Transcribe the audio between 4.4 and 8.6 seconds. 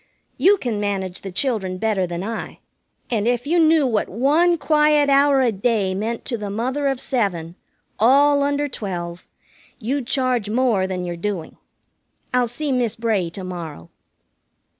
quiet hour a day meant to the mother of seven, all